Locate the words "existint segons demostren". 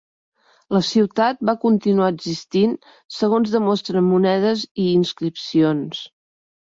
2.13-4.09